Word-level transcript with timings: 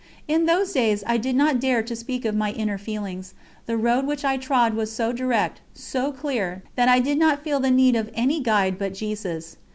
In 0.27 0.47
those 0.47 0.73
days 0.73 1.03
I 1.05 1.17
did 1.17 1.35
not 1.35 1.59
dare 1.59 1.83
to 1.83 1.95
speak 1.95 2.25
of 2.25 2.33
my 2.35 2.53
inner 2.53 2.79
feelings; 2.79 3.35
the 3.67 3.77
road 3.77 4.07
which 4.07 4.25
I 4.25 4.35
trod 4.35 4.73
was 4.73 4.91
so 4.91 5.13
direct, 5.13 5.61
so 5.75 6.11
clear, 6.11 6.63
that 6.75 6.89
I 6.89 6.97
did 6.99 7.19
not 7.19 7.43
feel 7.43 7.59
the 7.59 7.69
need 7.69 7.95
of 7.95 8.09
any 8.15 8.39
guide 8.39 8.79
but 8.79 8.95
Jesus. 8.95 9.57